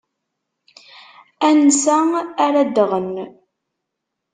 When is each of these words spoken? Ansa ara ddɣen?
Ansa 1.47 1.99
ara 2.45 2.61
ddɣen? 2.69 3.13